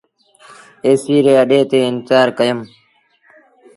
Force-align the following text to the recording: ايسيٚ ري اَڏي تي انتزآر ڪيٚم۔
ايسيٚ 0.85 1.23
ري 1.25 1.33
اَڏي 1.41 1.59
تي 1.69 1.79
انتزآر 1.89 2.27
ڪيٚم۔ 2.37 2.59